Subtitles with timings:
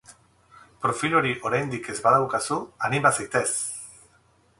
[0.85, 2.57] Profil hori oraindik ez badaukazu,
[2.89, 3.47] anima zaitez!